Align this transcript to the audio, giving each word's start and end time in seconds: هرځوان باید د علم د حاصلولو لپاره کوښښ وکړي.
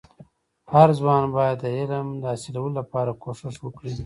هرځوان 0.73 1.23
باید 1.35 1.57
د 1.63 1.65
علم 1.77 2.07
د 2.21 2.23
حاصلولو 2.31 2.77
لپاره 2.79 3.11
کوښښ 3.21 3.55
وکړي. 3.61 3.91